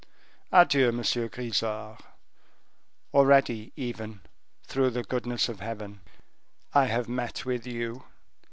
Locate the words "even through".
3.75-4.89